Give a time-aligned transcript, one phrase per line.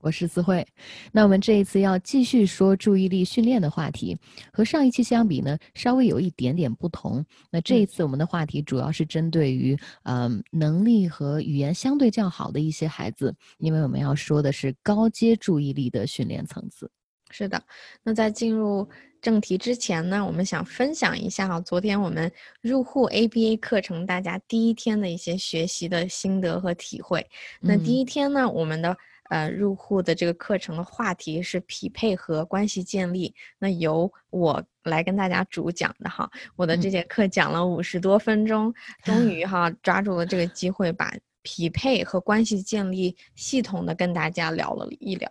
[0.00, 0.64] 我是思慧，
[1.10, 4.16] 那我们这一次要继续说注意力训练的话题，
[4.52, 7.24] 和上一期相比呢，稍微有一点点不同。
[7.50, 16.88] 那这一次我们的话题主要是针对于，嗯，能力和语言相对较好的一些孩子，因为我们要说的是高阶注意力的训练层次。
[17.30, 17.60] 是的，
[18.04, 18.88] 那在进入
[19.20, 22.30] 正题之前呢，我们想分享一下哈，昨天我们
[22.62, 27.26] 入户 ABA 课程大家第一天的一些学习的心得和体会。
[27.60, 28.96] 那第一天呢，我们的。
[29.28, 33.34] 呃，入户的这个课程的话题是匹配和关系建立。
[33.58, 38.72] 那由我来跟大家主讲的哈，我的这节课讲了五十多分钟，
[39.04, 45.30] 终于 哈抓住了这个机会，把匹配和关系建立系统的跟大家聊了一聊。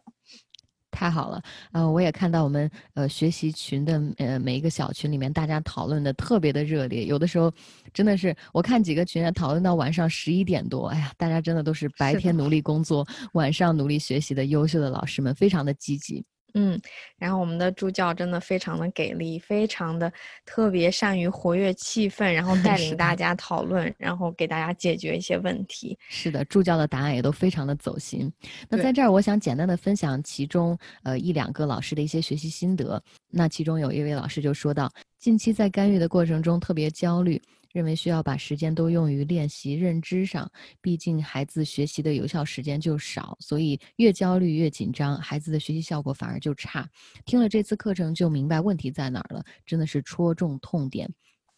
[0.98, 1.40] 太好了，
[1.74, 7.54] 呃，我也看到我们呃学习群的呃每一个小群里面，大家讨论的特别的热烈，有的时候
[7.94, 16.26] 真的是我看几个群啊讨论到晚上十一点多，哎呀，大家真的都是白天努力工作，晚上努力学习的优秀的老师们，非常的积极。
[16.54, 16.80] 嗯，
[17.18, 20.12] 然后我们的助教真的非常的给力，非常的
[20.46, 25.98] 特别善于活跃气氛，然后 带领大家讨论，然后给大家解决一些问题。
[26.10, 28.32] 是的，助教的答案也都非常的走心。
[28.70, 33.02] 那在这儿，我想简单的分享其中呃一两个老师的一些学习心得。
[33.30, 37.40] 那其中有一位老师就说到，近期在干预的过程中特别焦虑。
[37.78, 46.90] 认为需要把时间都用于练习认知上，毕竟孩子学习的有效时间就少，所以越焦虑越紧张，孩子的学习效果反而就差。
[47.24, 51.08] 听了这次课程就明白问题在哪儿了，真的是戳中痛点。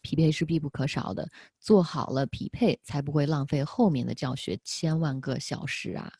[0.02, 1.26] 匹配是必不可少的，
[1.58, 6.12] 做好了匹配，才不会浪费后面的教学千万个小时啊。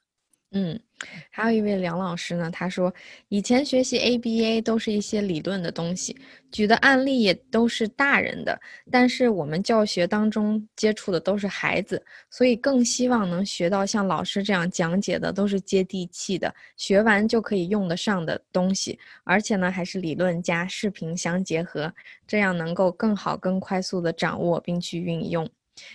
[0.52, 0.82] 嗯，
[1.30, 2.92] 还有一位梁老师呢，他说
[3.28, 6.14] 以前学习 ABA 都是一些理论的东西，
[6.52, 8.60] 举的案例也都是大人的，
[8.90, 21.92] 但是我们教学当中接触的都是孩子，所以更希望能学到像老师这样讲解的都是接地气的，学完就可以用得上的东西，而且呢还是理论加视频相结合，
[22.26, 25.48] 这样能够更好、更快速的掌握并去运用。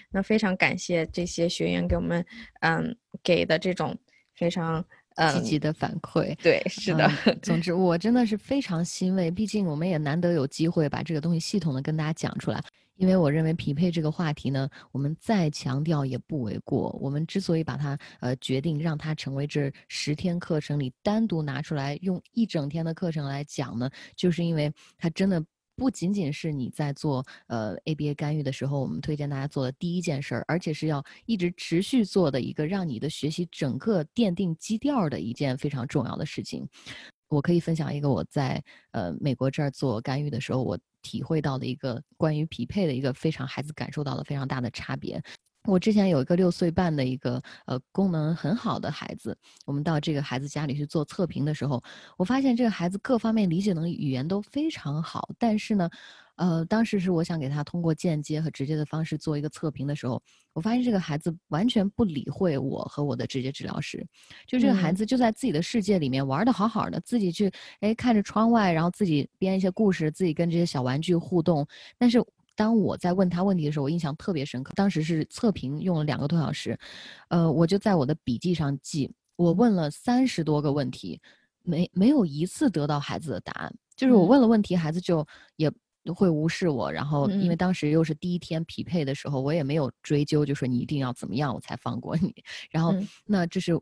[0.09, 2.25] 那非常感谢这些学员给我们
[2.61, 3.95] 嗯给的这种。
[4.35, 4.83] 非常
[5.33, 7.09] 积极的反馈，对，是的。
[7.41, 12.61] 总之，我真的是非常欣慰，毕竟我们也难得有机会把这个东西系统的跟大家讲出来。
[12.97, 16.97] 因为我认为匹配这个话题呢，我们再强调也不为过。
[17.01, 25.43] 我们之所以把它呃决定让它成为这十天课程里单独拿出来用一整天的课程来讲呢，就是因为它真的。
[25.75, 36.67] 不仅仅是你在做呃 ABA 干预的时候，我们推荐大家做的第一件事儿，而且是要一直持续做的一个让你的学习整个奠定基调的一件非常重要的事情。
[37.27, 45.21] 我可以分享一个我在呃美国这儿做干预的时候，我体会到的一个关于匹配的一个非常孩子感受到了非常大的差别。
[45.67, 51.83] 我之前有一个六岁半的一个呃功能很好的孩子，我们到这个孩子家里去做测评的时候，
[52.17, 55.29] 我发现这个孩子各方面理解能力、语言都非常好。
[55.39, 55.89] 但是呢，
[56.35, 60.21] 呃，当时是我想给他通过间接和直接的方式做一个测评的时候，
[60.53, 64.05] 我发现这个孩子完全不理会我和我的直接治疗师，
[64.45, 71.67] 就这个孩子就在自己的世界里面玩的好好的，自己去哎看着窗外，然后自己编一些故事，自己跟这些小玩具互动，
[71.97, 72.23] 但是。
[72.55, 74.73] 当我在问他问题的时候，我印象特别深刻。
[74.75, 76.77] 当时是测评用了两个多小时，
[77.27, 81.19] 呃，我就在我的笔记上记，我问了三十多个问题，
[81.63, 83.75] 没没有一次得到孩子的答案。
[83.95, 85.25] 就是我问了问题，孩子就
[85.57, 85.69] 也
[86.15, 86.91] 会无视我。
[86.91, 92.33] 然后因为当时又是第一天匹配的时候，我也没有追究，就说你一定要怎么样我才放过你。
[92.71, 92.93] 然后
[93.25, 93.73] 那这是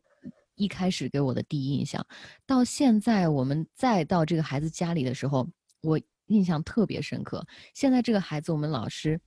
[0.56, 2.04] 一开始给我的第一印象。
[2.44, 5.46] 到现在我们再到这个孩子家里的时候，
[5.82, 6.00] 我。
[6.26, 7.44] 印象特别深刻。
[7.74, 9.20] 现在这个孩子，我们老师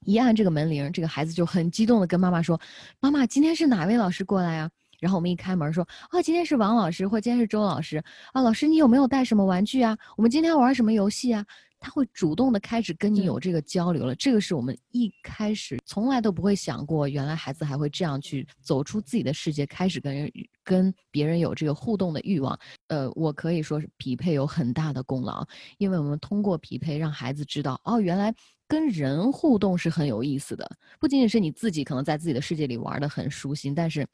[0.00, 2.60] 一按这个门铃，这个孩子就很激动的跟妈妈说
[3.00, 4.70] ：“妈妈，今天是哪位老师过来呀？”
[5.00, 8.02] 然后我们一开门说：“啊，今天是王老师，或今天是周老师。
[8.32, 9.96] 啊，老师，你有没有带什么玩具啊？
[10.16, 11.44] 我们今天玩什么游戏啊？”
[11.84, 20.32] 他会主动的开始跟你有这个交流了，这个是我们一开始从来都不会想过，原来孩子还会这样去走出自己的世界，开始跟人
[20.64, 22.58] 跟别人有这个互动的欲望。
[22.86, 25.46] 呃，我可以说是匹配有很大的功劳，
[25.76, 28.34] 因为我们通过匹配让孩子知道，哦，原来
[28.66, 30.66] 跟人互动是很有意思的，
[30.98, 34.06] 不仅仅是你自己可能在自己的世界里玩的很舒心，但是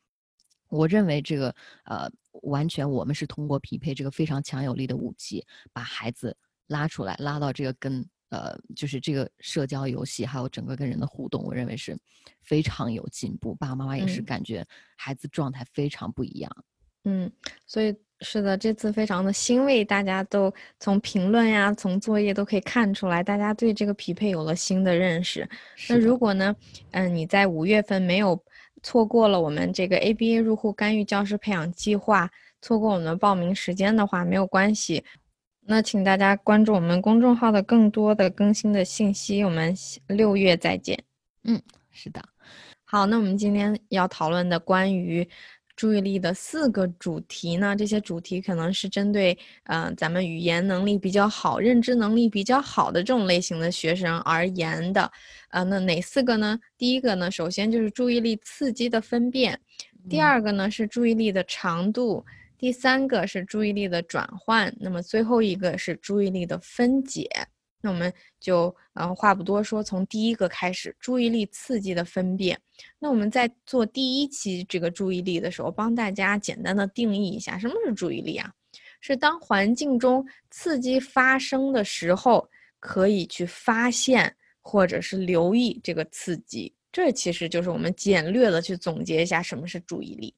[0.68, 2.10] 我认为这个呃，
[2.42, 6.36] 完全我们是通过匹配这个非常强有力的武器，把孩子。
[6.70, 11.98] 拉出来，拉到这个跟呃，就是这个社交游戏，还有整个跟人的互动，我认为是
[12.40, 13.54] 非常有进步。
[13.56, 14.64] 爸爸妈妈也是感觉
[14.96, 16.64] 孩子状态非常不一样。
[17.04, 17.28] 嗯，
[17.66, 25.48] 所以是的，这次非常的欣慰，大家都从评论呀，从作业都可以看出来，大家对这个匹配有了新的认识。
[25.88, 26.54] 那如果呢，
[26.92, 28.40] 嗯，你在五月份没有
[28.82, 32.30] 错过了我们这个 ABA 入户干预教师培养计划，
[32.62, 35.02] 错过我们的报名时间的话，没有关系。
[35.66, 39.44] 那请大家关注我们公众号的更多的更新的信息。
[39.44, 39.74] 我们
[40.08, 41.02] 六月再见。
[41.44, 41.60] 嗯，
[41.90, 42.22] 是的。
[42.84, 45.28] 好，那我们今天要讨论的关于。
[45.76, 47.74] 注意力的四个主题呢？
[47.74, 55.10] 这些主题可能是针对呃咱们语言能力比较好、认知能力比较好的这种类型的学生而言的。
[55.48, 56.60] 呃，那哪四个呢？
[56.76, 59.56] 第一个呢，首先就是注意力刺激的分辨；
[60.06, 62.22] 第二个呢是注意力的长度；
[62.60, 67.26] 第三个是注意力的转换；那么最后一个是注意力的分解。
[67.80, 72.60] 那我们就嗯话不多说，从第一个开始，注意力刺激的分辨。
[72.98, 78.52] 那我们在做第一期这个注意力的时候，帮大家简单的定义一下，什么是注意力啊？
[79.00, 82.46] 是当环境中刺激发生的时候，
[82.78, 86.74] 可以去发现或者是留意这个刺激。
[86.92, 90.34] 这其实就是我们简略的去总结一下什么是注意力。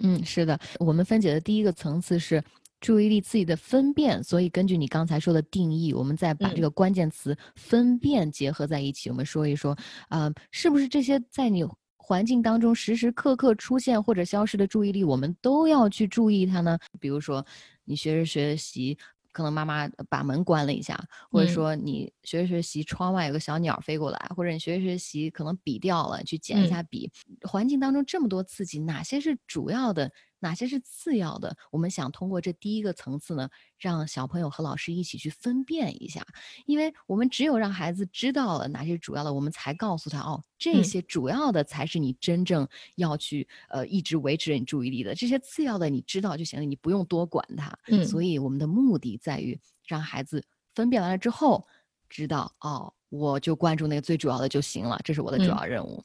[0.00, 2.42] 嗯，是的，我们分解的第一个层次是。
[2.80, 9.74] 注意力自己的分辨，所以根据你刚才说的定义，我们再把这个关键词“分辨”结合在一起，我们说一说，
[10.10, 11.64] 啊，是不是这些在你
[11.96, 16.78] 环境当中时时刻刻出现或者消失的注意力，我们都要去注意它呢？
[17.00, 17.42] 比如说，
[17.84, 18.98] 你学着学习。
[19.34, 20.96] 可能妈妈把门关了一下，
[21.28, 27.10] 或者说你学着学习，窗外有个小鸟飞过来，或者你学着学习，可能笔掉了，去捡一下笔。
[27.42, 30.12] 环境当中这么多刺激，哪些是主要的，
[30.44, 31.56] 哪些是次要的？
[31.70, 33.48] 我们想通过这第一个层次呢，
[33.78, 36.22] 让小朋友和老师一起去分辨一下，
[36.66, 47.72] 因为我们只有让孩子知道了哪些主要的，我们才告诉他哦，这些主要的才是你真正要去呃一直维持你注意力的，这些次要的你知道就行了，你不用多管它。
[47.86, 49.14] 嗯，所以我们的目的。
[49.24, 50.44] 在于让孩子
[50.74, 51.66] 分辨完了之后，
[52.10, 55.96] 知道哦，我就关注那个最主要的就行了，这是我的主要任务。
[55.98, 56.04] 嗯，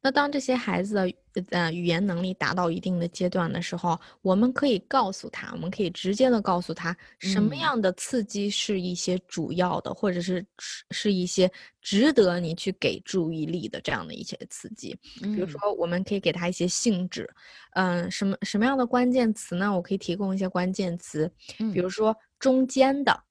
[0.00, 1.12] 那当这些孩子的
[1.50, 10.46] 呃语言能力达到一定的阶段的时候，我们可以告诉他，我们可以直接的告诉他，什么样的刺激是一些主要的，或者是
[10.90, 11.50] 是一些
[11.80, 14.96] 值得你去给注意力的这样的一些刺激。
[15.20, 17.28] 比如说，我们可以给他一些性质，
[17.72, 19.74] 嗯，什么什么样的关键词呢？
[19.74, 21.28] 我可以提供一些关键词，
[21.72, 23.24] 比如说中间的。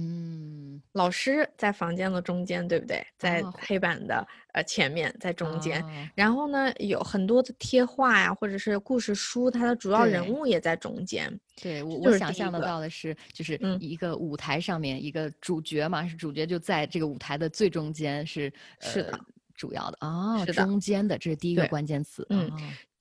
[0.00, 3.04] 嗯，老师在房间的中间，对不对？
[3.18, 5.84] 在黑板的呃前面，在中间。
[6.14, 11.28] 然后呢，有很多的贴画呀，或者是故事书，它的主要人物也在中间。
[11.60, 19.18] 对我，我想象得到的是，就是一个舞台上面一个主角嘛，是主角就在这个舞台的最中间，是是的，
[19.56, 22.24] 主要的啊，是中间的，这是第一个关键词。
[22.30, 22.48] 嗯，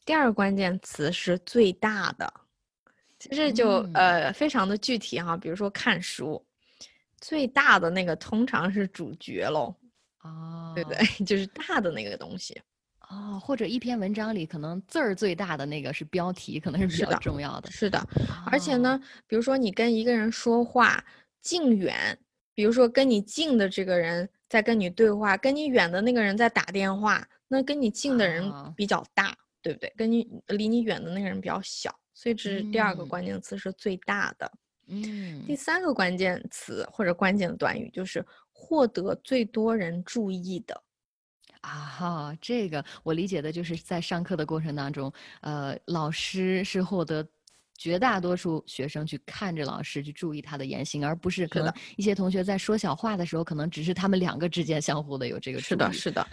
[0.03, 2.33] 第二个关键词是最大的，
[3.19, 6.44] 其实就呃非常的具体哈，比如说看书。
[7.19, 9.75] 最大的那个通常是主角喽，
[10.23, 11.05] 哦，对不对？
[11.25, 12.59] 就是大的那个东西，
[13.09, 17.71] 哦，或者一篇文章里可能字儿最大的那个是标题，可能是比较重要的。
[17.71, 17.99] 是的，
[18.51, 21.03] 而且呢，比如说你跟一个人说话，
[21.41, 22.17] 近远，
[22.53, 29.91] 比如说跟你近的这个人在跟你对话，跟你远的那个人在打电话，那跟你近的人比较大，对不对？
[29.97, 34.45] 跟你离你远的那个人比较小，所以这是第二个关键词是最大的。
[34.45, 34.59] 嗯，
[35.45, 40.81] 第三个关键词或者关键的短语就是获得最多人注意的，
[41.61, 47.27] 啊哈，这个我理解的就是在上课的过程当中，呃，老师是获得
[47.77, 56.25] 绝大多数学生去看着老师去注意他的言行，而不是可能一些同学在说小话的时候，可能只是他们两个之间相互的有这个是的，是的，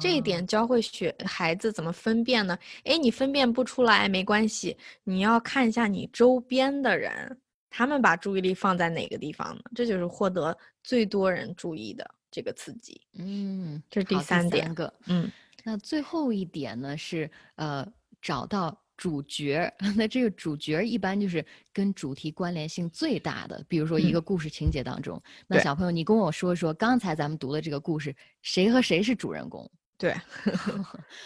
[0.00, 2.58] 这一点教会学孩子怎么分辨呢？
[2.84, 7.38] 哎，你分辨不出来没关系，你要看一下你周边的人。
[7.70, 9.62] 他们把注意力放在哪个地方呢？
[9.74, 13.00] 这就是获得最多人注意的这个刺激。
[13.18, 14.74] 嗯，这是第三点。
[14.74, 15.30] 个，嗯，
[15.64, 17.86] 那最后一点呢是呃
[18.22, 19.72] 找到主角。
[19.96, 25.22] 那这个主角一般就是跟主题关联性最大的，比如说一个故事情节当中。
[25.46, 29.70] 那小朋友，你跟我说说，刚才咱们读的这个故事，谁和谁是主人公？
[29.98, 30.14] 对，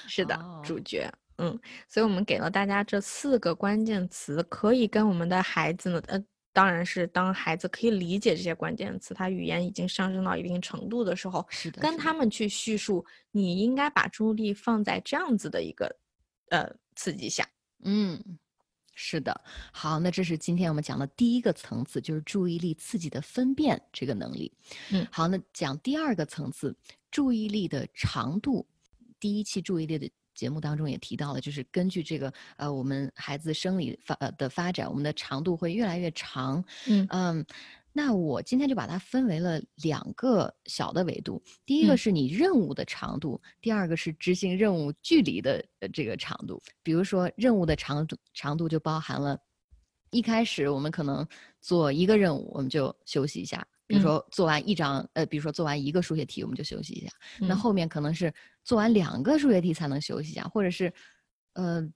[0.08, 1.12] 是的，主角。
[1.38, 1.58] 嗯，
[1.88, 6.25] 所以我们给了大家这四个关键词，可以跟我们的孩子呢，呃。
[6.52, 15.97] 当然是当孩子可以理解这些关键词，他语言已经上升到一定程度的时候，是的，跟他们去叙述，你应该把注意力放在这样子的一个，
[16.50, 17.49] 呃，刺激下。
[17.85, 18.23] 嗯，
[18.94, 19.40] 是的。
[19.73, 24.52] 好，那这是今天我们讲的第一个层次，就是注意力刺激的分辨这个能力。
[24.90, 26.76] 嗯，好，那讲第二个层次，
[27.11, 28.66] 注意力的长度。
[29.18, 36.64] 第一期注意力的节目当中也提到了，就是根据这个呃我们孩子生理发呃的发展，我们的长度会越来越长。
[36.88, 37.46] 嗯嗯，
[37.92, 46.60] 那我今天就把它分为了两个小的维度，第一个嗯是你任务的长度，第二个是执行任务距离的呃这个长度。
[46.82, 49.38] 比如说任务的长度长度就包含了，
[50.10, 51.26] 一开始我们可能
[51.60, 53.66] 做一个任务，我们就休息一下。
[53.92, 57.11] 比如嗯说做完一张，呃，比如说做完一个数学题，我们就休息一下。
[57.46, 58.32] 那嗯后面可能是
[58.64, 60.90] 做完两个数学题才能休息一下，或者是，
[61.52, 61.87] 呃，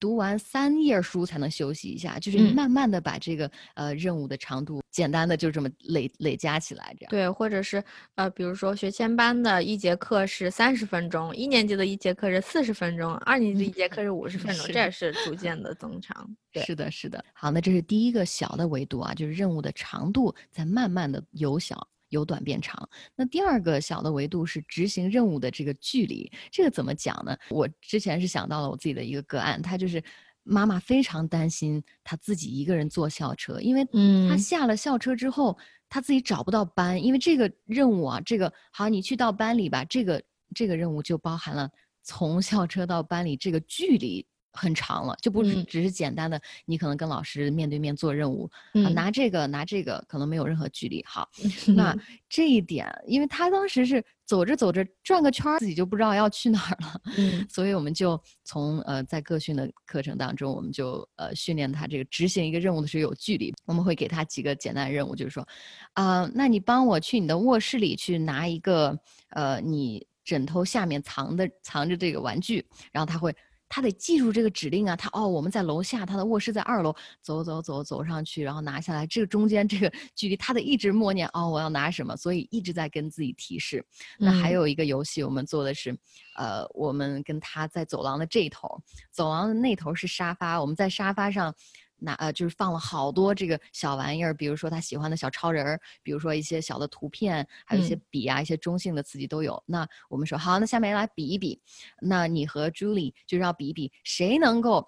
[0.00, 7.10] 读完三页书才能休息一下，就是慢慢的把这个呃任务的长度简单的就这么累累加起来，这样。
[7.10, 7.82] 对，或者是
[8.14, 16.36] 呃，比如说学前班的一节课是三十分钟，一年级的一节课是四十分钟，二年级的一节课是五十 分钟，是这也是逐渐的增长。
[16.52, 17.24] 对是的，是的。
[17.32, 22.88] 好，那这是第一个小的维度啊，就是任务的长度在慢慢的由小由短变长。
[23.14, 27.36] 那第二个小的维度是执行任务的这个距离，这个怎么讲呢？
[27.50, 30.02] 我之前是想到了我自己的一个个案，他就是
[30.42, 35.56] 妈妈非常担心他自己一个人坐校车，因为他嗯下了校车之后，
[35.88, 40.22] 他自己找不到班，因为这个任务啊，这个好，你去到班里吧，这个
[40.54, 41.70] 这个任务就包含了
[42.02, 44.26] 从校车到班里这个距离。
[44.52, 51.04] 很长了，就不只是简单的，你可能跟老师面对面做任务，啊，嗯拿这个拿这个可能没有任何距离。
[51.06, 51.28] 好，
[51.76, 51.96] 那
[52.28, 63.54] 这一点，因为他当时是走着走着转个圈儿，自己就不知道要去哪儿了， 嗯所以我们就从呃在个训的课程当中，我们就呃训练他这个执行一个任务的时候有距离。
[63.64, 65.46] 我们会给他几个简单的任务，就是说，
[65.92, 68.98] 啊、那你帮我去你的卧室里去拿一个
[69.30, 73.34] 呃你枕头下面藏的藏着这个玩具，然后他会。
[73.68, 83.84] 他得记住这个指令啊，他哦，我们在楼下，他的卧室在二楼，走走走走上去，然后拿下来，这个中间这个距离，他得一直默念哦，我要拿什么，所以一直在跟自己提示。
[84.18, 85.96] 那还嗯有一个游戏，我们做的是，
[86.36, 91.54] 呃，我们跟他在走廊的这一头，走廊的那头是沙发，我们在沙发上
[91.98, 99.62] 拿呃，就是放了好多这个小玩意儿，比如说他喜欢的小超人儿，比如说一些小的图片，还有一些嗯笔啊，一些中性的刺激都有。
[99.66, 101.60] 那我们说好，那下面来比一比，
[102.00, 104.86] 那你和 Julie 就是要比一比谁能够。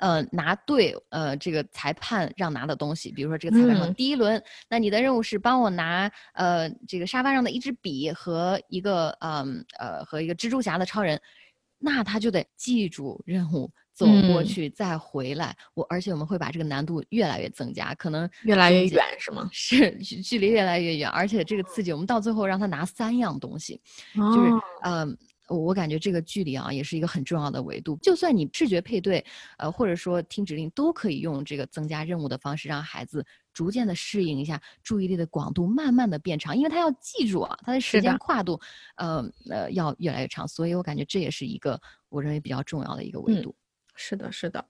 [0.00, 11.22] 呃，拿对呃这个裁判让拿的东西，比如说这个裁判说嗯第一轮，那你的任务是帮我拿呃这个沙发上的一支笔和一个嗯呃和一个蜘蛛侠的超人，
[11.78, 15.56] 那他就得记住任务，走过嗯去再回来。
[15.74, 19.48] 我而且我们会把这个难度越来越增加，可能越来越远是吗？
[19.52, 23.80] 是距距离越来越远，而且这个刺激，我们到最后让他拿三样东西，
[24.14, 24.50] 就是
[24.82, 25.16] 嗯呃，
[25.48, 27.96] 我我感觉这个距离啊，也是一个很重要的维度。
[28.02, 29.24] 就算你视觉配对，
[29.58, 38.58] 呃，或者说听指令，都可以用这个增加任务的方式，让孩子逐渐的适应一下，注意力的广度慢慢的变长，因为他要记住啊，他的时间跨度，
[38.96, 40.48] 呃呃，要越来越长。
[40.48, 43.54] 所以我感觉这也是一个我认为比较重要的一个维嗯度。
[43.94, 44.64] 是的，是的。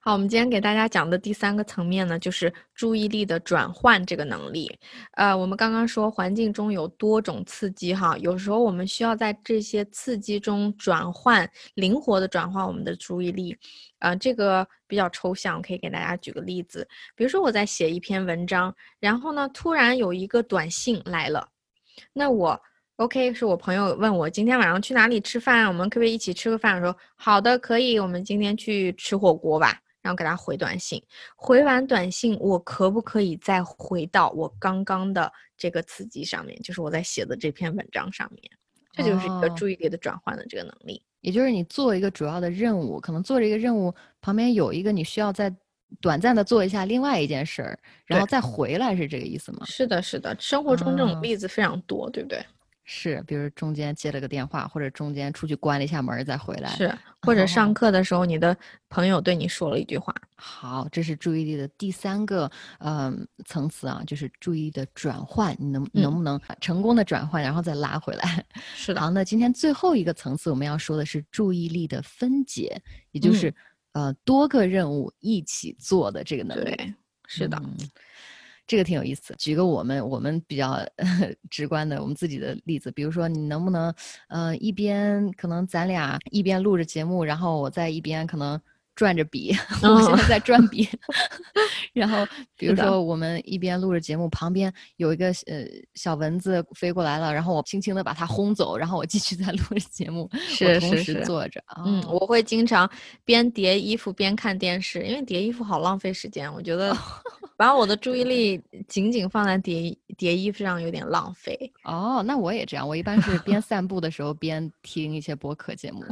[0.00, 4.78] 好，我们今天给大家讲的第三个层面呢，就是注意力的转换这个能力。
[5.12, 13.56] 呃，我们刚刚说环境中有多种刺激哈，有时候我们需要在这些刺激中转换，灵活的转换我们的注意力。
[13.98, 21.48] 呃，这个比较抽象，可以给大家举个例子，比如说我在写一篇文章，然后呢，突然有一个短信来了，
[22.12, 22.60] 那我
[22.96, 26.76] OK，是我朋友问我今天晚上去哪里吃饭，我们可不可以一起吃个饭？
[26.76, 29.78] 我说好的，可以，我们今天去吃火锅吧。
[30.00, 31.02] 然后给他回短信，
[31.34, 38.42] 回完短信，我可不可以再回到我刚刚的这个刺激上面，就是我在写的这篇文章上面？
[38.92, 41.02] 这就是一个哦注意力的转换的这个能力。
[41.20, 45.52] 也就是你做一个主要的任务，可能做这个任务旁边有一个你需要再
[46.00, 49.66] 短暂的做一下另外一件事儿，然后再回来，是这个意思吗？
[49.66, 52.38] 是的，是的，生活中这哦种例子非常多，对不对？
[52.88, 56.70] 是，比如中间接了个电话，或者中间出去关了一下门再回来。
[56.70, 57.74] 是，或者上哦。
[57.74, 58.56] 课的时候，你的
[58.88, 63.12] 朋友对你说了一句话，好，这是注意力的第三个呃
[63.44, 68.46] 层次啊，就是注意力的转换，你能能不能成功的转换，然后再拉回来？
[68.76, 69.24] 是的，好，那。
[69.24, 73.34] 今天最后一个层次我们要说的是注意力的分解，也就嗯。
[73.34, 73.54] 是、
[73.92, 76.64] 呃多个任务一起做的这个能力。
[76.76, 76.94] 对，
[77.26, 77.76] 是的，嗯
[78.66, 79.34] 这个挺有意思。
[79.38, 80.78] 举个我们我们比较
[81.50, 83.94] 直观的我们自己的例子，比如说你能不能，
[84.28, 88.60] 呃，一边可能咱俩一边录着节目，然后我在一边可能
[88.96, 90.88] 转着笔， 我现在在转笔
[91.92, 92.26] 然后
[92.56, 101.62] 比如说我们一边录着节目，旁边有一个呃小蚊子飞过来了，然后我轻轻的把它轰走，然后我继续在录着节目，我同时是是是做着。
[101.84, 102.90] 嗯，哦我会经常
[103.24, 106.52] 边叠衣服边看电视，因为叠衣服好浪费时间。
[106.52, 106.96] 我觉得
[107.56, 111.70] 把我的注意力仅仅放在叠叠衣服上有点浪费。
[111.84, 116.02] 哦，那我也这样，我一般是边散步的时候边听一些播客节目。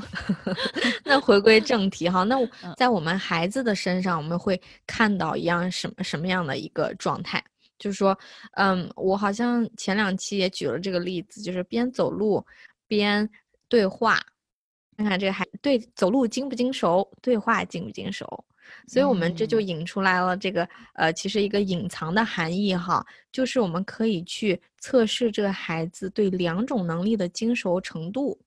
[1.04, 2.36] 那回归正题哈，那
[2.76, 7.42] 在我们孩子的身上，我们会看到一样什么什么样的一个状态？
[7.78, 8.16] 就是说，
[8.52, 12.44] 嗯，我好像前两期也举了这个例子，就是边走路
[12.86, 13.28] 边
[13.68, 14.20] 对话，
[14.96, 18.26] 看看这个孩对走路精不精熟，对话精不精熟。
[18.86, 28.40] 所以，我们这就引出来了这个呃，其实一个隐藏的含义哈，就是我们可以去测试这个孩子对两种能力的精熟程度。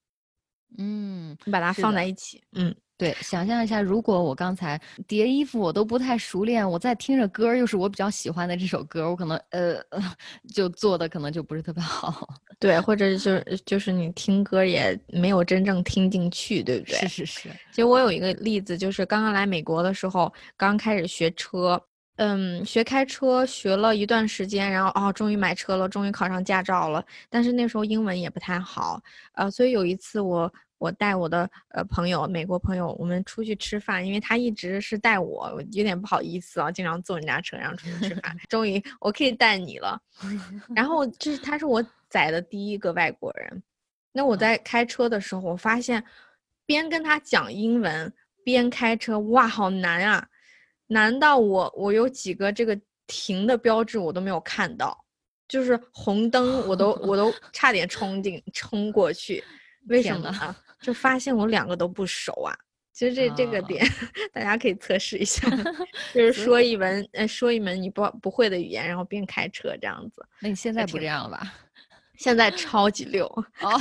[0.78, 2.74] 嗯，你把它放在一起，嗯。
[2.98, 9.80] 对，想象一下，如果我刚才叠衣服我都不太熟练，我在听着歌，又是我比较喜欢的这首歌，我可能呃，
[10.52, 12.28] 就做的可能就不是特别好。
[12.60, 16.98] 对，或者就是就是你听歌也没有真正听进去，对不对？
[16.98, 17.50] 是是是。
[17.70, 21.80] 其实我有一个例子，就是刚刚来美国的时候，刚开始学车，
[22.16, 29.00] 嗯，学开车学了一段时间，然后哦，终于买车了，终于考上驾照了，但是那时候英文也不太好，
[29.34, 30.52] 呃，所以有一次我。
[30.78, 38.36] 我带我的呃朋友，美国朋友，我们出去吃饭，因为他一直是带我，我有点不好意思啊，经常坐人家车，然后出去吃饭。
[38.50, 40.00] 终于我可以带你了，
[40.76, 43.64] 然后这是他是我载的第一个外国人。
[44.12, 46.04] 那我在开车的时候，我发现
[46.66, 48.12] 边跟他讲英文
[48.44, 50.28] 边开车，哇，好难啊！
[50.88, 54.98] 难到我我有几个这个停的标志我都没有看到，
[55.48, 59.44] 就是红灯我都我都 差点冲进冲过去，
[59.88, 60.56] 为什么呢？
[60.82, 62.56] 就发现我两个都不熟啊！
[62.94, 63.86] 其实这这个点，
[64.34, 65.48] 大家可以测试一下，
[66.14, 70.26] 就是说一门呃说一门你不不会的语言，然后边开车这样子。
[70.40, 71.54] 那你现在不这样了吧？
[72.18, 73.26] 现在超级溜
[73.62, 73.80] 哦，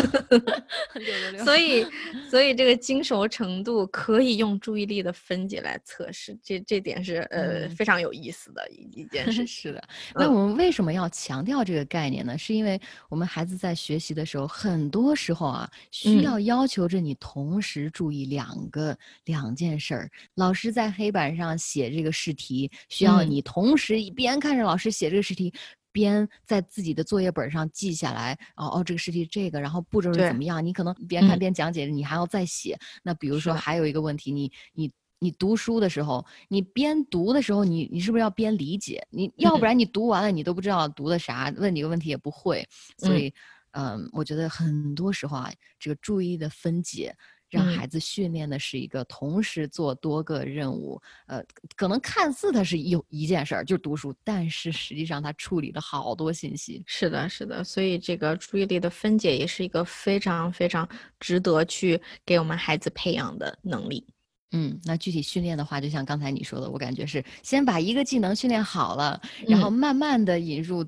[1.45, 1.87] 所以
[2.31, 9.45] 所以这个精熟程度可以用注意力的分解来测试，这这点是呃非常有意思的一一件事。
[9.47, 9.83] 是的，
[10.15, 12.37] 那我们为什么要强调这个概念呢？
[12.37, 20.11] 是因为我们孩子在学习的时候，很多时候啊需要要求着你同时注意两个两件事儿。
[20.35, 25.53] 老师在黑板上写这个试题，需要你同时一边看着老师写这个试题。
[25.97, 30.63] 边在自己的作业本上记下来，哦哦，这个试题这个，然后步骤是怎么样？
[30.63, 32.79] 你可能边看边讲解，你还要再写。
[33.03, 39.03] 那比如说还有一个问题，你你你读书的时候，你边读的时候，你你是不是要边理解？
[39.09, 42.63] 你要不然你读完了，你都不知道读的啥，问你个问题也不会。
[42.99, 43.33] 所以，
[43.71, 47.17] 嗯，我觉得很多时候啊，这个注意的分解。
[47.57, 51.43] 让孩子训练的是一个同时做多个任务，呃，
[51.75, 56.83] 可能看似它是有一件事儿，就是读书，但是实际上它处理了好多信息。
[56.87, 60.89] 是的，是的，所以这个注意力的分解也是一个非常非常
[61.19, 64.07] 值得去给我们孩子培养的能力。
[64.53, 70.87] 嗯，那具体训练的话，就像刚才你说的，我感觉是先把一个技能训练好了，然后慢慢的引入。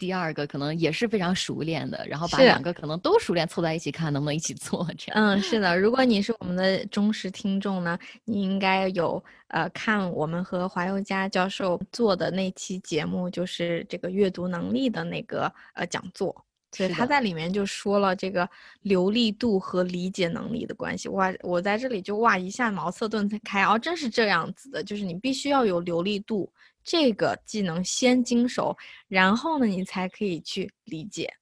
[0.00, 4.88] 第二个可能也是非常熟练的，然后把两个可能都熟练凑在一起看能不能一起做。
[4.96, 5.78] 这样，嗯，是的。
[5.78, 16.34] 如果你是我们的忠实听众呢，你应该有呃看我们和华佑佳教授做的那期节目，就是这个阅读能力的那个呃讲座，
[16.72, 18.48] 所以他在里面就说了这个
[18.80, 21.10] 流利度和理解能力的关系。
[21.10, 26.50] 哇，我在这里就哇一下茅塞顿开，哦，真是这样子的，就是你必须要有流利度。
[26.82, 28.76] 这个技能先经手，
[29.08, 31.32] 然后呢，你才可以去理解，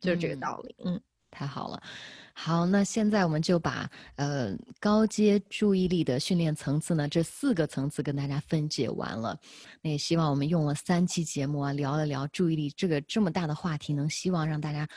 [0.00, 0.74] 就是这个道理。
[0.84, 1.82] 嗯，太好了。
[2.32, 9.38] 好，那现在我们就把呃高阶注意力的训练层次呢，这四个层次跟大家分解完了。
[9.82, 14.88] 那也希望我们用了三期节目啊，聊了聊注意力这个这么大的话题，能希望让大家。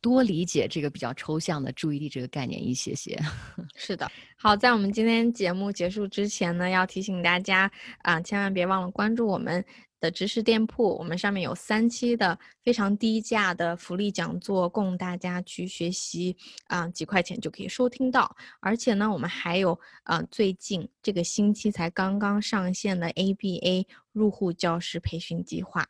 [0.00, 3.18] 多理解这个比较抽象的注意力这个概念一些些。
[3.76, 7.70] 是的，好，在我们今天节目结束之前呢，要提醒大家
[8.02, 9.64] 啊，千万别忘了关注我们
[10.00, 16.34] 的知识店铺，我们上面有三期的非常低价的福利讲座，供大家去学习
[16.68, 18.34] 啊，几块钱就可以收听到。
[18.60, 25.86] 而且呢，我们还有啊，最近这个星期才刚刚上线的 ABA 入户教师培训计划。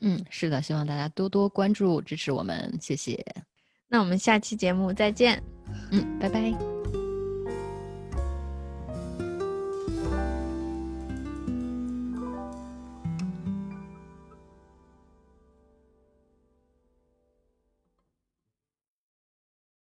[0.00, 3.22] 嗯，是的，希望大家多多关注支持我们，谢谢。
[3.90, 5.42] 那我们下期节目再见，
[5.90, 6.79] 嗯，拜拜。